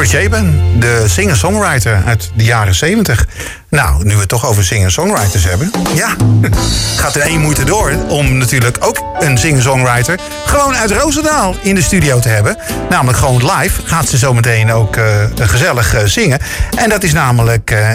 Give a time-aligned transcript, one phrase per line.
[0.00, 3.26] Harry Chapin, de singer-songwriter uit de jaren 70.
[3.68, 5.70] Nou, nu we het toch over singer-songwriters hebben.
[5.94, 6.16] Ja,
[7.00, 10.18] gaat er één moeite door om natuurlijk ook een singer-songwriter...
[10.44, 12.56] gewoon uit Roosendaal in de studio te hebben.
[12.88, 16.38] Namelijk gewoon live gaat ze zo meteen ook uh, gezellig uh, zingen.
[16.76, 17.90] En dat is namelijk uh,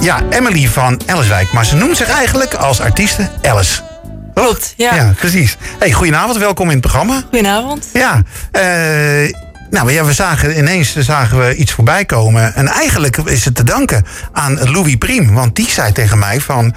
[0.00, 1.52] ja, Emily van Elliswijk.
[1.52, 3.80] Maar ze noemt zich eigenlijk als artieste Alice.
[4.34, 4.94] Klopt, ja.
[4.94, 5.56] Ja, precies.
[5.78, 7.22] Hey, goedenavond, welkom in het programma.
[7.30, 7.88] Goedenavond.
[7.92, 9.32] Ja, uh,
[9.76, 12.54] nou ja, we zagen ineens zagen we iets voorbij komen.
[12.54, 15.34] En eigenlijk is het te danken aan Louis Priem.
[15.34, 16.74] Want die zei tegen mij van...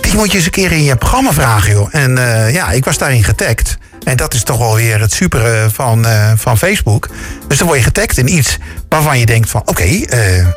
[0.00, 1.88] Die moet je eens een keer in je programma vragen, joh.
[1.90, 3.78] En uh, ja, ik was daarin getagd.
[4.04, 7.08] En dat is toch wel weer het supere van, uh, van Facebook.
[7.48, 8.58] Dus dan word je getagd in iets
[8.88, 9.62] waarvan je denkt van...
[9.64, 9.82] oké,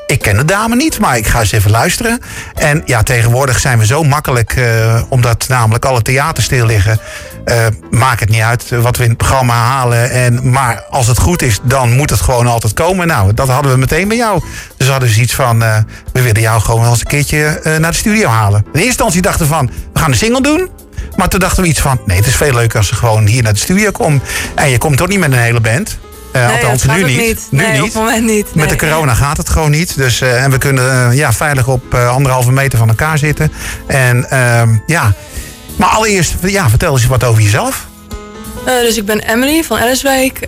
[0.08, 2.20] ik ken de dame niet, maar ik ga eens even luisteren.
[2.56, 4.60] En ja, tegenwoordig zijn we zo makkelijk...
[5.10, 7.00] Omdat namelijk alle theaters stil liggen...
[7.90, 10.12] maakt het niet uit wat we in het programma halen.
[10.12, 13.08] En, maar als het goed is, dan moet het gewoon altijd komen.
[13.08, 14.42] Nou, dat hadden we meteen bij jou.
[14.78, 15.60] Dus we hadden zoiets van...
[16.14, 18.60] we willen jou gewoon wel eens een keertje naar de studio halen.
[18.60, 19.72] In eerste instantie dachten we van...
[19.94, 20.70] we gaan een single doen...
[21.16, 23.44] Maar toen dachten we iets van, nee, het is veel leuker als ze gewoon hier
[23.44, 24.24] naar de studio komt.
[24.56, 25.98] En je komt toch niet met een hele band.
[26.34, 27.18] Uh, nee, althans, nu niet.
[27.18, 27.48] niet.
[27.52, 27.80] Nu nee, niet.
[27.80, 28.56] op het moment niet.
[28.56, 29.98] Met de corona gaat het gewoon niet.
[29.98, 33.52] Dus, uh, en we kunnen uh, ja, veilig op anderhalve meter van elkaar zitten.
[33.88, 34.28] En
[34.86, 35.14] ja,
[35.80, 37.88] maar allereerst, ja, vertel eens wat over jezelf.
[38.66, 40.40] dus ik ben Emily van Elliswijk.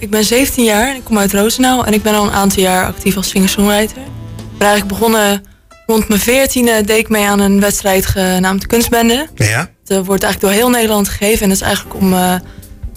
[0.00, 1.86] ik ben 17 jaar en ik kom uit Roosendaal.
[1.86, 3.96] En ik ben al een aantal jaar actief als singer-songwriter.
[3.96, 5.42] Ik ben eigenlijk begonnen
[5.86, 9.28] rond mijn 14e deed ik mee aan een wedstrijd genaamd Kunstbende.
[9.34, 9.70] Ja.
[9.84, 11.42] Het wordt eigenlijk door heel Nederland gegeven.
[11.42, 12.34] En dat is eigenlijk om uh,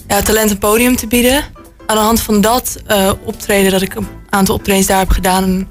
[0.08, 1.44] ja, talent een podium te bieden.
[1.86, 2.76] Aan de hand van dat
[3.24, 5.68] optreden, dat ik een aantal optredens daar heb gedaan...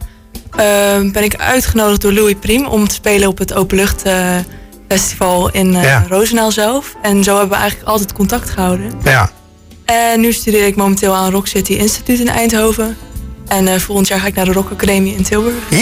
[1.12, 4.04] Ben ik uitgenodigd door Louis Priem om te spelen op het Openlucht
[4.88, 6.06] Festival in ja.
[6.10, 6.96] Roosendaal zelf.
[7.02, 8.92] En zo hebben we eigenlijk altijd contact gehouden.
[9.04, 9.32] Ja.
[9.86, 12.98] En nu studeer ik momenteel aan Rock City Instituut in Eindhoven.
[13.48, 15.56] En uh, volgend jaar ga ik naar de Rock Academie in Tilburg.
[15.70, 15.82] Yeah!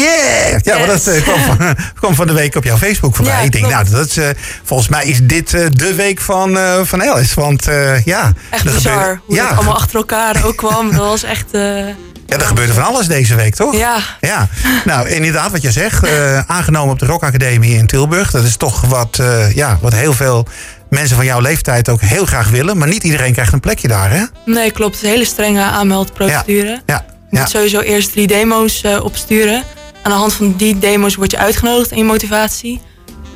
[0.49, 0.77] Ja, yes.
[0.77, 3.33] maar dat uh, kwam, van, kwam van de week op jouw Facebook voorbij.
[3.33, 4.27] Ja, ik denk, nou, dat is, uh,
[4.63, 7.41] volgens mij is dit de week van, van Alice.
[7.41, 7.67] Want
[8.05, 8.33] ja...
[8.49, 10.91] Echt bizar, gebeurde, hoe ja, het allemaal achter elkaar ook kwam.
[10.91, 11.45] Dat was echt...
[11.51, 11.95] ja,
[12.37, 13.75] er gebeurde van alles deze week, toch?
[13.75, 13.97] Ja.
[14.19, 14.47] ja.
[14.85, 16.07] Nou, inderdaad, wat je zegt.
[16.47, 18.31] aangenomen op de Rock Academie in Tilburg.
[18.31, 19.19] Dat is toch wat,
[19.53, 20.47] ja, wat heel veel
[20.89, 22.77] mensen van jouw leeftijd ook heel graag willen.
[22.77, 24.23] Maar niet iedereen krijgt een plekje daar, hè?
[24.45, 25.01] Nee, klopt.
[25.01, 26.69] Hele strenge aanmeldprocedure.
[26.69, 26.81] Ja.
[26.85, 27.14] ja.
[27.35, 29.63] Je moet sowieso eerst drie demo's uh, opsturen.
[30.01, 32.81] Aan de hand van die demo's word je uitgenodigd in je motivatie.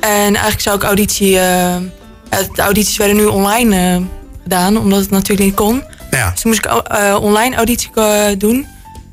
[0.00, 1.32] En eigenlijk zou ik auditie...
[1.32, 1.76] Uh,
[2.54, 4.04] de audities werden nu online uh,
[4.42, 5.82] gedaan, omdat het natuurlijk niet kon.
[6.10, 6.30] Ja.
[6.30, 7.90] Dus toen moest ik online auditie
[8.36, 8.66] doen.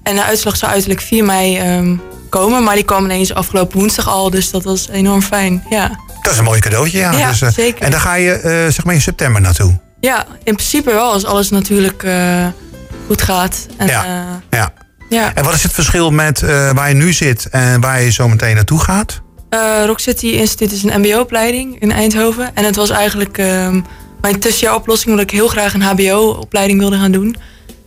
[0.04, 2.64] En de uitslag zou uiterlijk 4 mei um, komen.
[2.64, 5.64] Maar die kwam ineens afgelopen woensdag al, dus dat was enorm fijn.
[5.70, 6.00] Ja.
[6.22, 7.12] Dat is een mooi cadeautje, ja.
[7.12, 7.84] ja dus, zeker.
[7.84, 9.80] En dan ga je zeg maar in september naartoe?
[10.00, 12.06] Ja, in principe wel, als alles natuurlijk
[13.08, 13.68] goed gaat.
[13.78, 14.06] En, ja.
[14.50, 14.72] Ja.
[15.10, 15.34] Ja.
[15.34, 18.28] En wat is het verschil met uh, waar je nu zit en waar je zo
[18.28, 19.22] meteen naartoe gaat?
[19.50, 22.56] Uh, Rock City Instituut is een mbo-opleiding in Eindhoven.
[22.56, 23.76] En het was eigenlijk uh,
[24.22, 25.10] mijn tussenjaaroplossing...
[25.10, 27.36] omdat ik heel graag een hbo-opleiding wilde gaan doen.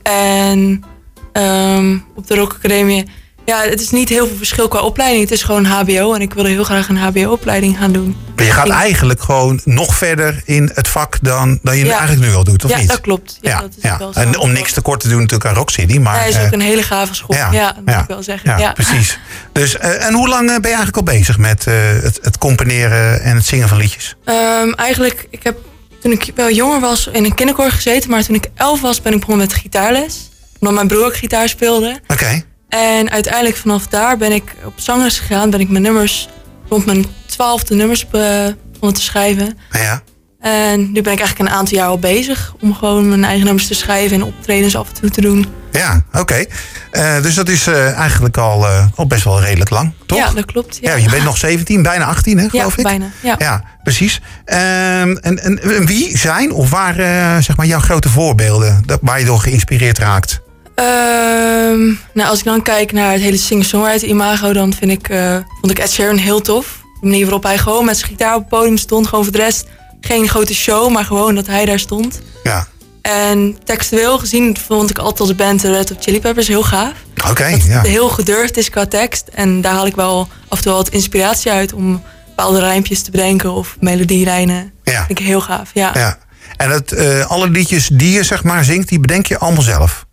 [0.03, 0.85] En
[1.33, 3.05] um, op de Rock Academie...
[3.51, 5.23] Ja, het is niet heel veel verschil qua opleiding.
[5.23, 8.17] Het is gewoon hbo en ik wilde heel graag een hbo-opleiding gaan doen.
[8.37, 11.99] Maar je gaat eigenlijk gewoon nog verder in het vak dan, dan je ja.
[11.99, 12.89] eigenlijk nu al doet, of ja, niet?
[12.89, 13.39] dat klopt.
[13.41, 13.99] Ja, ja, dat is.
[13.99, 14.21] Wel zo.
[14.21, 15.99] En om niks tekort te doen natuurlijk aan Rock City.
[15.99, 17.37] Maar, Hij is ook een hele gave school.
[17.37, 18.73] Ja, ja dat moet ik wel zeggen.
[18.75, 19.19] Precies.
[19.53, 23.23] Dus, uh, en hoe lang ben je eigenlijk al bezig met uh, het, het, componeren
[23.23, 24.17] en het zingen van liedjes?
[24.25, 25.59] Um, eigenlijk, ik heb
[26.01, 28.11] toen ik wel jonger was in een kinderkoor gezeten.
[28.11, 30.31] Maar toen ik elf was ben ik begonnen met gitaarles.
[30.59, 32.01] Omdat mijn broer ook gitaar speelde.
[32.03, 32.13] Oké.
[32.13, 32.45] Okay.
[32.71, 35.51] En uiteindelijk vanaf daar ben ik op zangles gegaan.
[35.51, 36.29] Ben ik mijn nummers,
[36.69, 39.59] rond mijn twaalfde nummers begonnen te schrijven.
[39.71, 40.03] Ja.
[40.41, 43.67] En nu ben ik eigenlijk een aantal jaar al bezig om gewoon mijn eigen nummers
[43.67, 45.47] te schrijven en optredens af en toe te doen.
[45.73, 46.19] Ja, oké.
[46.19, 46.49] Okay.
[46.93, 50.19] Uh, dus dat is uh, eigenlijk al, uh, al best wel redelijk lang, toch?
[50.19, 50.79] Ja, dat klopt.
[50.81, 52.85] Ja, ja je bent nog 17, bijna 18, hè, geloof ja, ik?
[52.85, 53.11] bijna.
[53.23, 54.21] Ja, ja precies.
[54.45, 59.41] en, en, en, wie zijn of waren zeg maar jouw grote voorbeelden waar je door
[59.41, 60.41] geïnspireerd raakt?
[60.81, 65.37] Um, nou, als ik dan kijk naar het hele singer-songwriter imago, dan vind ik, uh,
[65.61, 66.83] vond ik Ed Sheeran heel tof.
[67.01, 69.07] De manier waarop hij gewoon met zijn gitaar op het podium stond.
[69.07, 69.67] Gewoon voor de rest
[70.01, 72.21] geen grote show, maar gewoon dat hij daar stond.
[72.43, 72.67] Ja.
[73.03, 76.93] En textueel gezien vond ik altijd als band de Red Hot Chili Peppers heel gaaf.
[77.17, 77.79] Oké, okay, ja.
[77.79, 79.29] het heel gedurfd is qua tekst.
[79.33, 83.11] En daar haal ik wel af en toe wat inspiratie uit om bepaalde rijmpjes te
[83.11, 84.73] bedenken of melodielijnen.
[84.85, 84.93] Ja.
[84.93, 85.91] Dat vind ik heel gaaf, ja.
[85.95, 86.19] ja.
[86.57, 90.09] En het, uh, alle liedjes die je zeg maar zingt, die bedenk je allemaal zelf?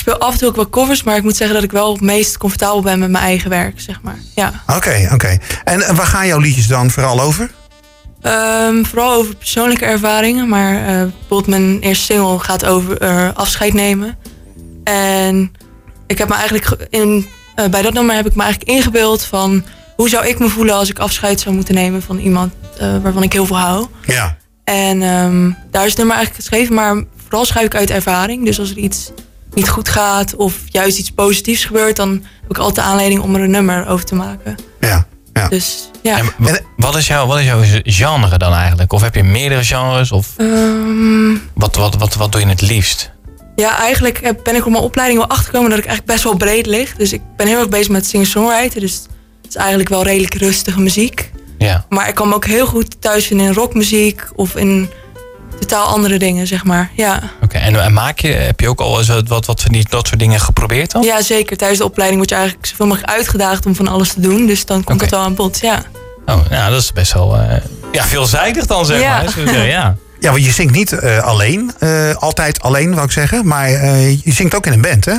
[0.00, 1.92] Ik speel af en toe ook wel covers, maar ik moet zeggen dat ik wel
[1.92, 4.18] het meest comfortabel ben met mijn eigen werk, zeg maar.
[4.34, 4.52] Ja.
[4.66, 5.14] Oké, okay, oké.
[5.14, 5.40] Okay.
[5.64, 7.50] En, en waar gaan jouw liedjes dan vooral over?
[8.22, 13.72] Um, vooral over persoonlijke ervaringen, maar uh, bijvoorbeeld mijn eerste single gaat over uh, afscheid
[13.72, 14.18] nemen.
[14.84, 15.52] En
[16.06, 19.24] ik heb me eigenlijk ge- in, eh, bij dat nummer heb ik me eigenlijk ingebeeld
[19.24, 19.64] van
[19.96, 23.22] hoe zou ik me voelen als ik afscheid zou moeten nemen van iemand eh, waarvan
[23.22, 23.86] ik heel veel hou.
[24.06, 24.36] Ja.
[24.64, 28.44] En ehm, daar is het nummer eigenlijk geschreven, maar vooral schrijf ik uit ervaring.
[28.44, 29.12] Dus als er iets
[29.54, 32.10] niet goed gaat of juist iets positiefs gebeurt, dan
[32.40, 34.56] heb ik altijd aanleiding om er een nummer over te maken.
[34.80, 35.06] Ja.
[35.32, 35.48] ja.
[35.48, 36.18] Dus ja.
[36.18, 38.92] En wa- wat, is jouw, wat is jouw genre dan eigenlijk?
[38.92, 40.12] Of heb je meerdere genres?
[40.12, 43.10] Of Ehm, wat, wat, wat, wat doe je het liefst?
[43.56, 46.36] ja, eigenlijk heb- ben ik op mijn opleiding wel achtergekomen dat ik eigenlijk best wel
[46.36, 46.94] breed lig.
[46.96, 48.80] Dus ik ben heel erg bezig met singer-songwriter.
[48.80, 48.94] Dus
[49.42, 51.30] het is eigenlijk wel redelijk rustige muziek.
[51.58, 51.84] Ja.
[51.88, 54.90] Maar ik kan me ook heel goed thuis vinden in rockmuziek of in
[55.70, 56.90] totaal andere dingen, zeg maar.
[56.94, 59.72] Ja, Oké, en, en maak je, heb je ook al eens wat, wat, wat van
[59.72, 61.02] die, dat soort dingen geprobeerd dan?
[61.02, 61.56] ja zeker.
[61.56, 64.46] Tijdens de opleiding word je eigenlijk zoveel mogelijk uitgedaagd om van alles te doen.
[64.46, 65.82] Dus dan komt het wel aan bod, ja.
[66.26, 67.56] Oh, nou, dat is best wel eh,
[67.92, 69.22] ja, veelzijdig dan, zeg Ja.
[69.44, 69.66] maar.
[69.66, 69.96] Ja.
[70.20, 71.72] Ja, want je zingt niet eh, alleen.
[71.78, 73.46] eh, altijd alleen, wou ik zeggen.
[73.46, 75.14] Maar eh, je zingt ook in een band, hè?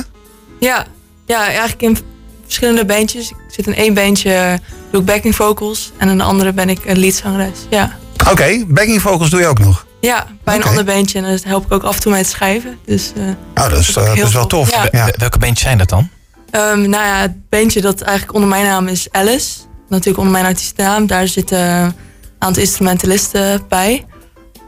[0.60, 0.86] Ja,
[1.26, 1.98] ja eigenlijk in
[2.44, 3.30] verschillende bandjes.
[3.30, 4.58] Ik zit in één bandje,
[4.90, 5.92] doe ik backing vocals.
[5.96, 7.58] En in de andere ben ik een leadzangeres.
[7.70, 7.96] Ja,
[8.30, 9.86] Oké, backing vocals doe je ook nog.
[10.08, 11.18] Ja bij een ander bandje.
[11.18, 12.78] En daar help ik ook af en toe mee te schrijven.
[12.84, 13.22] Dus eh,
[13.64, 14.70] Oh, dat is, Dat eh, dat is wel tof.
[14.70, 14.82] Ja.
[14.82, 15.04] Ja.
[15.04, 16.08] Wel- Welke bandjes zijn dat dan?
[16.50, 19.58] Ehm, nou ja, het bandje dat eigenlijk onder mijn naam is Alice.
[19.88, 21.06] Natuurlijk onder mijn artiestennaam.
[21.06, 21.94] Daar zitten een
[22.38, 24.04] aantal instrumentalisten bij.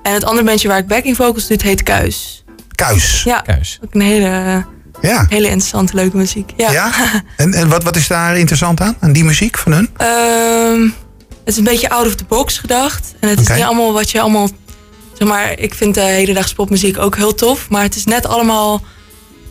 [0.03, 2.45] En het andere bandje waar ik backing vocals doe, het heet Kuis.
[2.75, 3.23] Kuis.
[3.23, 3.79] Ja, Kuis.
[3.85, 4.65] ook een hele,
[5.01, 5.27] Ja.
[5.29, 6.53] hele interessante, leuke muziek.
[6.57, 6.71] Ja.
[6.71, 6.91] Ja?
[7.37, 8.97] En, en wat, wat is daar interessant aan?
[9.01, 9.91] Aan die muziek van hun?
[9.97, 10.93] Ehm, het
[11.45, 13.15] is een beetje out of the box gedacht.
[13.21, 14.49] En het is niet allemaal wat je allemaal...
[15.19, 17.69] Zeg maar, ik vind de hedendaagse popmuziek ook heel tof.
[17.69, 18.83] Maar het is net allemaal...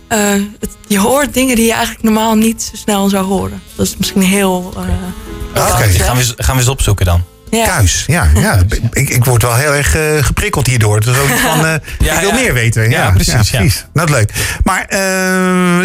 [0.08, 0.20] eh,
[0.60, 3.62] het- je hoort dingen die je eigenlijk normaal niet zo snel zou horen.
[3.76, 4.74] Dat is misschien heel...
[4.76, 5.84] eh, Oké.
[5.90, 7.24] Gaan we, eens- gaan we eens opzoeken dan.
[7.50, 7.66] Ja.
[7.66, 8.28] Kuis, ja.
[8.36, 8.62] ja.
[8.92, 10.96] Ik, ik word wel heel erg eh, geprikkeld hierdoor.
[10.96, 11.74] Het is ook van, eh,
[12.08, 12.36] Ja, ik wil ja.
[12.36, 12.90] meer weten.
[12.90, 13.58] Ja, Ja, precies, ja.
[13.60, 13.86] precies.
[13.94, 14.32] Dat is leuk.
[14.64, 15.00] Maar eh,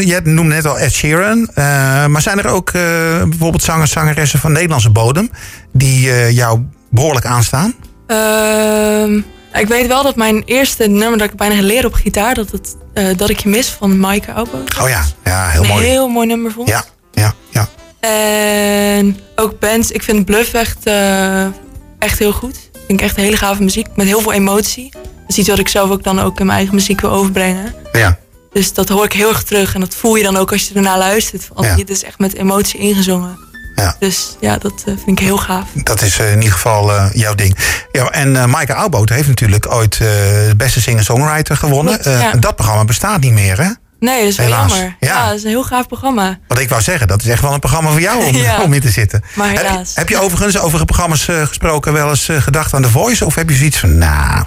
[0.06, 1.48] je noemde net al Ed Sheeran.
[1.54, 1.64] eh,
[2.06, 2.82] maar zijn er ook eh,
[3.28, 5.30] bijvoorbeeld zangers, zangeressen van Nederlandse bodem...
[5.72, 6.60] die eh, jou
[6.90, 7.74] behoorlijk aanstaan?
[9.58, 12.34] Ik weet wel dat mijn eerste nummer dat ik bijna geleerd op gitaar...
[12.34, 14.58] dat, het, eh, dat ik je mis van Maaike Aubo.
[14.80, 15.84] Oh ja, ja heel Een mooi.
[15.86, 16.68] heel mooi nummer vond.
[16.68, 17.68] Ja, ja, ja.
[18.00, 19.90] En ook bands.
[19.90, 21.44] Ik vind Bluff echt, eh,
[21.98, 22.58] echt heel goed.
[22.86, 23.86] Vind ik echt hele gave muziek.
[23.94, 24.90] Met heel veel emotie.
[24.92, 27.74] Dat is iets wat ik zelf ook dan ook in mijn eigen muziek wil overbrengen.
[27.92, 28.18] ja.
[28.52, 29.74] Dus dat hoor ik heel erg terug.
[29.74, 31.48] En dat voel je dan ook als je ernaar luistert.
[31.54, 31.76] Want Ja.
[31.76, 33.38] het is echt met emotie ingezongen.
[33.82, 33.96] Ja.
[33.98, 35.64] Dus ja, dat eh, vind ik heel gaaf.
[35.74, 37.56] Dat is eh, in ieder geval eh, jouw ding.
[37.92, 41.98] Ja, en eh Maaike Auboot heeft natuurlijk ooit de beste singer-songwriter gewonnen.
[42.02, 42.32] Ja.
[42.32, 43.68] Dat programma bestaat niet meer, hè?
[44.00, 44.76] Nee, dat is wel jammer.
[44.76, 44.94] Ja.
[45.00, 45.26] Ja.
[45.26, 46.38] dat is een heel gaaf programma.
[46.48, 48.62] Want ik wou zeggen, dat is echt wel een programma voor jou om, Ja.
[48.62, 49.22] om in te zitten.
[49.34, 49.92] Maar Heb, helaas.
[49.94, 53.24] heb je overigens over programma's gesproken wel eens gedacht aan The Voice?
[53.24, 54.44] Of heb je zoiets van, nou,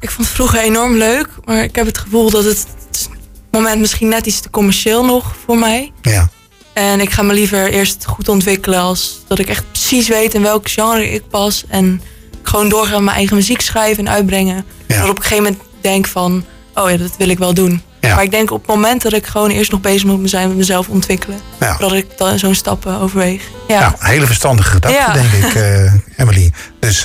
[0.00, 1.28] ik vond het vroeger enorm leuk.
[1.44, 3.08] Maar ik heb het gevoel dat het, het
[3.50, 5.92] moment misschien net iets te commercieel nog voor mij.
[6.02, 6.28] ja.
[6.76, 10.42] En ik ga me liever eerst goed ontwikkelen als dat ik echt precies weet in
[10.42, 11.64] welk genre ik pas.
[11.68, 12.02] En
[12.42, 14.64] gewoon doorgaan met mijn eigen muziek schrijven en uitbrengen.
[14.86, 15.00] Ja.
[15.00, 16.44] Dat op een gegeven moment denk van,
[16.74, 17.82] oh ja, dat wil ik wel doen.
[18.00, 18.14] Ja.
[18.14, 20.56] Maar ik denk op het moment dat ik gewoon eerst nog bezig moet zijn met
[20.56, 21.40] mezelf ontwikkelen.
[21.60, 21.76] Ja.
[21.76, 23.42] Dat ik dan zo'n stappen overweeg.
[23.68, 23.80] Ja.
[23.80, 25.12] Nou, hele verstandige gedachte, Ja.
[25.12, 26.52] denk ik, eh, Emily.
[26.86, 27.00] Dus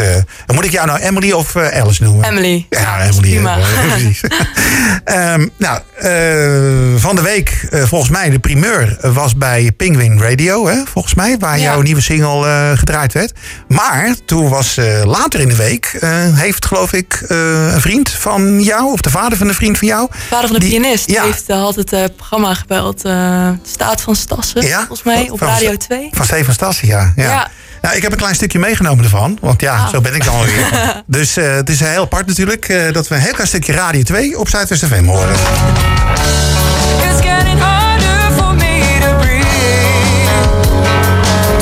[0.46, 2.26] dan moet ik jou nou Emily of eh, Alice noemen?
[2.30, 2.66] Emily.
[2.70, 3.20] Ja, Emily.
[3.20, 3.58] Prima.
[5.04, 5.32] eh.
[5.34, 10.84] Ehm, nou, eh, van de week, volgens mij, de primeur was bij Penguin Radio, hè,
[10.86, 11.64] volgens mij, waar Ja.
[11.64, 13.34] jouw nieuwe single gedraaid werd.
[13.68, 15.98] Maar toen was later in de week,
[16.34, 20.08] heeft geloof ik een vriend van jou, of de vader van een vriend van jou,
[20.30, 21.24] Vader van de Die- pianist ja.
[21.24, 23.00] heeft uh, altijd het programma gebeld.
[23.64, 24.78] Staat van Stassen, Ja?
[24.78, 26.08] volgens mij, op Radio 2.
[26.12, 27.14] van Stefan Stassi, ja.
[27.16, 27.24] ja.
[27.24, 27.48] Ja.
[27.82, 29.88] Nou, ik heb een klein stukje meegenomen ervan, want ja, Ah.
[29.90, 30.66] zo ben ik dan alweer.
[31.06, 34.02] dus eh, het is heel apart natuurlijk eh, dat we een heel klein stukje Radio
[34.04, 35.30] 2 op Zuidwest FM horen.
[35.30, 40.30] It's getting harder for me to breathe.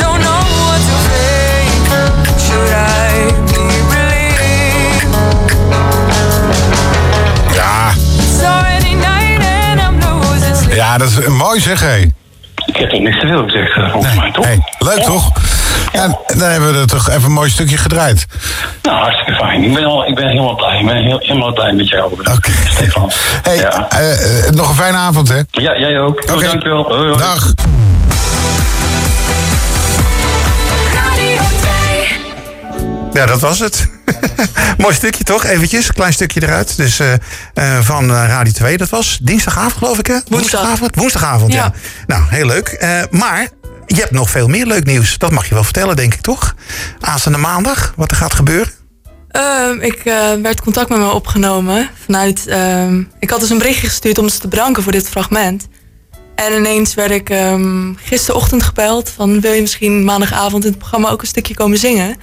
[0.02, 1.88] Don't know what to think.
[2.40, 5.08] Should I be relieved?
[7.56, 10.74] Ja, It's already night and I'm losing sleep.
[10.76, 11.96] ja, dat is mooi zeg, hé.
[12.66, 14.46] Ik heb toch niks te veel gezegd, eh, volgens mij, toch?
[14.46, 15.32] Hey, leuk toch?
[15.92, 18.26] En dan hebben we er toch even een mooi stukje gedraaid.
[18.82, 19.64] Nou, hartstikke fijn.
[19.64, 20.80] Ik ben, al, ik ben helemaal blij.
[20.80, 22.52] Ik ben heel, helemaal blij met jou, Oké.
[22.70, 23.12] Stefan.
[23.42, 23.90] Hey, Ja.
[23.90, 25.36] eh, eh, nog een fijne avond, hè?
[25.52, 26.24] ja, jij ook.
[26.32, 26.46] Oké.
[26.46, 26.84] Dankjewel.
[26.84, 27.18] Hoi, hoi.
[27.18, 27.54] Dag.
[30.94, 32.18] Radio 2.
[33.14, 33.88] Ja, dat was het.
[34.78, 35.46] Mooi stukje toch?
[35.46, 36.78] Eventjes, klein stukje eruit.
[36.78, 37.20] Dus eh, eh,
[37.82, 40.18] van eh, Radio 2, dat was dinsdagavond geloof ik hè?
[40.28, 40.96] Woensdagavond?
[40.96, 41.64] Woensdagavond, ja.
[41.64, 41.72] Ja.
[42.08, 42.68] Nou, heel leuk.
[42.68, 43.48] Eh, maar
[43.96, 45.18] je hebt nog veel meer leuk nieuws.
[45.18, 46.56] Dat mag je wel vertellen, denk ik toch?
[47.00, 48.72] Aanstaande maandag, wat er gaat gebeuren.
[49.30, 52.48] Ehm, ik eh, werd contact met me opgenomen vanuit.
[52.48, 55.68] ehm, ik had dus een berichtje gestuurd om ze te bedanken voor dit fragment.
[56.36, 61.10] En ineens werd ik ehm, gisterochtend gebeld van wil je misschien maandagavond in het programma
[61.10, 62.18] ook een stukje komen zingen?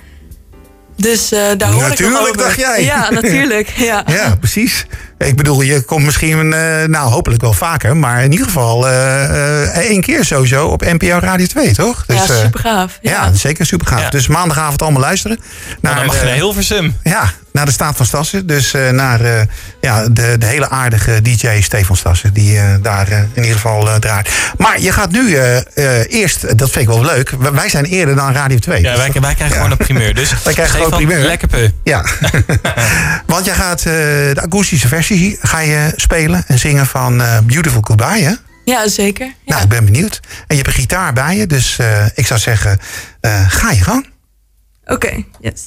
[0.97, 2.37] Dus eh, daar hoor ik Natuurlijk, nog over.
[2.43, 2.85] dacht jij.
[2.85, 3.69] Ja, natuurlijk.
[3.91, 4.03] Ja.
[4.07, 4.87] Ja, precies.
[5.19, 9.65] Ik bedoel, je komt misschien, eh, nou hopelijk wel vaker, maar in ieder geval eh,
[9.65, 12.05] eh, één keer sowieso op NPO Radio 2, toch?
[12.07, 12.99] ja, eh, super gaaf.
[13.01, 13.11] ja.
[13.11, 13.33] Ja.
[13.35, 14.01] zeker super gaaf.
[14.01, 14.11] Ja.
[14.11, 15.41] Dus maandagavond allemaal luisteren.
[15.81, 16.97] Maar dan mag je naar Hilversum.
[17.03, 18.47] Ja, naar de Staat van Stassen.
[18.47, 19.41] Dus eh, naar eh,
[19.81, 22.33] ja, de, de hele aardige DJ Stefan Stassen.
[22.33, 24.29] Die eh, daar in ieder geval draait.
[24.57, 25.65] Maar je gaat nu eh, eh,
[26.09, 27.31] eerst, dat vind ik wel leuk.
[27.53, 28.83] Wij zijn eerder dan Radio 2.
[28.83, 30.15] Ja, wij, wij krijgen gewoon een primeur.
[30.15, 31.25] Dus Wij krijgen gewoon primeur.
[31.27, 31.71] Lekker pu.
[31.83, 32.05] Ja,
[33.27, 35.06] want jij gaat eh, de akoestische versie
[35.41, 38.33] ga je spelen en zingen van eh, Beautiful Goodbye, hè?
[38.65, 39.27] ja, zeker.
[39.27, 39.33] Ja.
[39.45, 40.21] Nou, ik ben benieuwd.
[40.23, 42.79] En je hebt een gitaar bij je, dus eh, ik zou zeggen,
[43.21, 44.07] eh, ga je gang.
[44.85, 45.63] Oké, yes.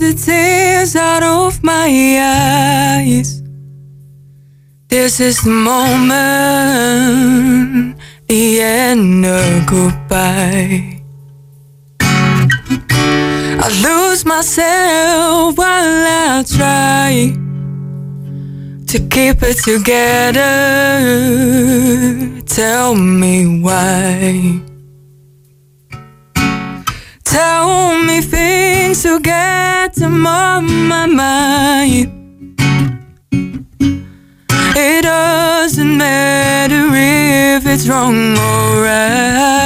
[0.00, 1.86] The tears out of my
[2.18, 3.42] eyes.
[4.88, 6.16] This is the moment,
[8.26, 11.02] the end of goodbye.
[12.00, 17.34] I lose myself while I try
[18.86, 20.40] to keep it together.
[22.46, 24.69] Tell me why.
[27.30, 32.10] Tell me things to get them off my mind.
[34.76, 39.59] It doesn't matter if it's wrong or right.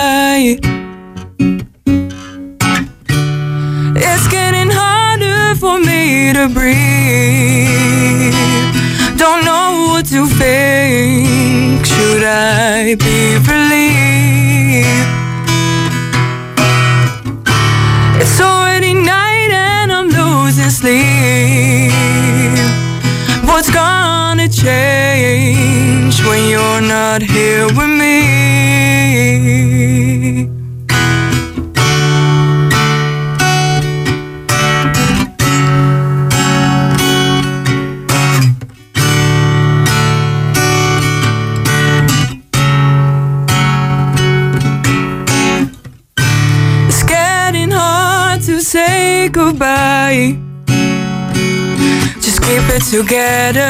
[52.94, 53.64] Together.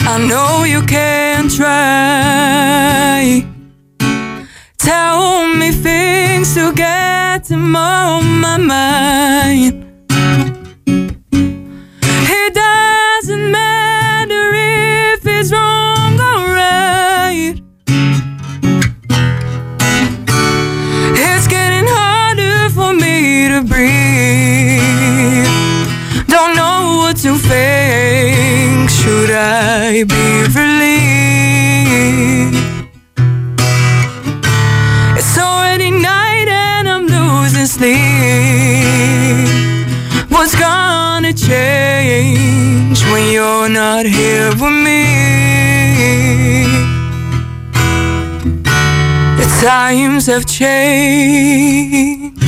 [0.00, 3.44] I know you can try.
[4.78, 9.85] Tell me things to get them on my mind.
[37.76, 39.48] Sleep.
[40.30, 45.04] What's gonna change when you're not here with me?
[49.38, 52.42] The times have changed.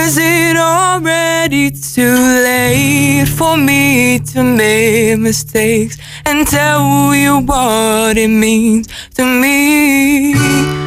[0.00, 8.28] Is it already too late for me to make mistakes and tell you what it
[8.28, 10.83] means to me?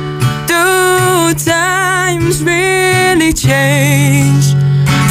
[1.45, 4.55] Times really change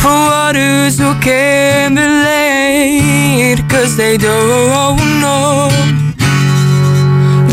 [0.02, 3.62] for others who can relate?
[3.70, 5.70] Cause they don't know.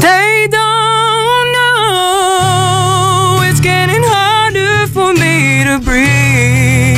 [0.02, 3.42] They don't know.
[3.44, 6.98] It's getting harder for me to breathe.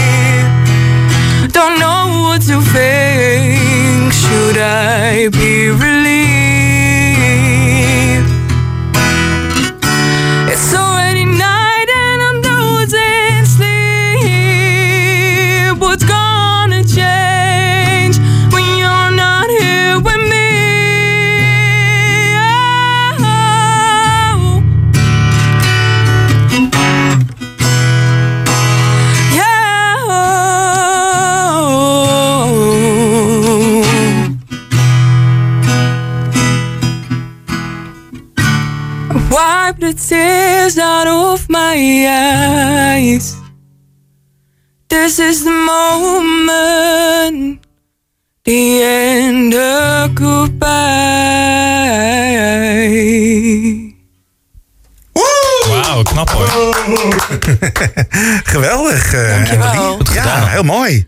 [1.52, 4.14] Don't know what to think.
[4.14, 5.30] Should I
[45.16, 46.46] This moment.
[55.70, 56.48] Wauw, knap hoor.
[58.54, 59.48] Geweldig, uh,
[60.14, 61.08] Ja, heel mooi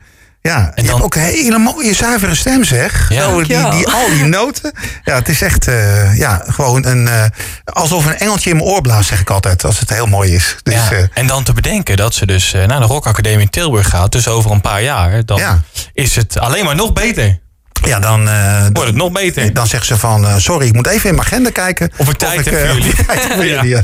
[0.56, 3.10] en En je dan- hebt ook een hele mooie zuivere stem zeg.
[3.10, 3.22] Ja.
[3.22, 4.72] Zo, die, die, al die noten.
[5.04, 7.24] Ja, het is echt eh, ja, gewoon een, eh,
[7.63, 9.63] alsof een engeltje in mijn oor blaast, zeg ik altijd.
[9.66, 10.56] Als het heel mooi is.
[10.63, 10.92] Dus Ja.
[10.92, 13.89] eh, en dan te bedenken dat ze dus eh, naar de Rock Academie in Tilburg
[13.89, 14.12] gaat.
[14.12, 15.25] Dus over een paar jaar.
[15.25, 15.62] Dan Ja.
[15.94, 17.39] is het alleen maar nog beter.
[17.86, 19.54] ja, dan, eh, Wordt het nog beter.
[19.54, 21.92] dan zegt ze van, sorry, ik moet even in mijn agenda kijken.
[21.98, 22.96] Of ik tijd heb voor jullie.
[22.96, 23.54] voor Ja.
[23.56, 23.82] jullie, ja.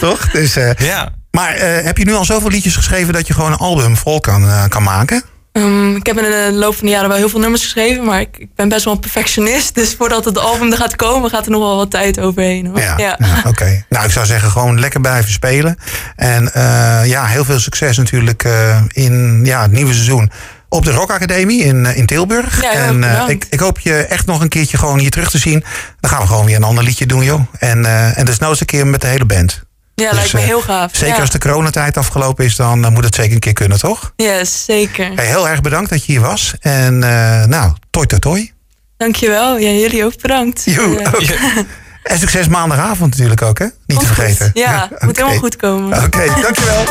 [0.00, 0.30] Toch?
[0.30, 1.08] Dus, eh, Ja.
[1.30, 4.20] maar eh, heb je nu al zoveel liedjes geschreven dat je gewoon een album vol
[4.20, 5.22] kan, kan maken?
[5.54, 8.20] Ehm, ik heb in de loop van de jaren wel heel veel nummers geschreven, maar
[8.20, 9.74] ik, ik ben best wel een perfectionist.
[9.74, 12.66] Dus voordat het album er gaat komen, gaat er nog wel wat tijd overheen.
[12.66, 12.80] Hoor.
[12.80, 13.18] Ja, ja.
[13.46, 13.84] oké.
[13.88, 15.76] Nou, ik zou zeggen gewoon lekker blijven spelen.
[16.16, 20.30] En eh, ja, heel veel succes natuurlijk eh, in ja, het nieuwe seizoen
[20.68, 22.62] op de Rock Academie in, eh, in Tilburg.
[22.62, 25.64] Ja, en ik, ik hoop je echt nog een keertje gewoon hier terug te zien.
[26.00, 27.40] Dan gaan we gewoon weer een ander liedje doen, joh.
[27.58, 29.62] En, eh en desnoods een keer met de hele band.
[29.94, 30.90] Ja, Dus, lijkt me eh, heel gaaf.
[30.94, 31.20] Zeker ja.
[31.20, 34.12] als de coronatijd afgelopen is, dan eh, moet het zeker een keer kunnen, toch?
[34.16, 35.12] Yes, zeker.
[35.14, 36.54] Hey, heel erg bedankt dat je hier was.
[36.60, 38.52] En eh, nou, toi toi toi.
[38.96, 39.58] Dankjewel.
[39.58, 40.62] Ja, jullie ook bedankt.
[40.64, 41.64] Joe, Ja.
[42.02, 43.64] En succes maandagavond natuurlijk ook, hè?
[43.86, 44.14] Niet te goed.
[44.14, 44.50] vergeten.
[44.54, 46.04] Ja, moet helemaal goed komen.
[46.04, 46.84] Oké, dankjewel.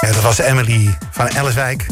[0.00, 1.86] Ja, dat was Emily van Elliswijk.